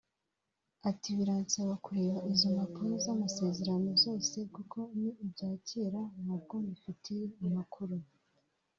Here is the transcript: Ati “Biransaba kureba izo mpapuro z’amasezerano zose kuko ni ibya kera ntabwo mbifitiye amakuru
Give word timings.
Ati 0.89 1.09
“Biransaba 1.17 1.73
kureba 1.85 2.19
izo 2.33 2.47
mpapuro 2.55 2.93
z’amasezerano 3.05 3.89
zose 4.03 4.37
kuko 4.55 4.77
ni 4.99 5.11
ibya 5.23 5.51
kera 5.67 6.01
ntabwo 6.23 6.53
mbifitiye 6.63 7.25
amakuru 7.47 7.95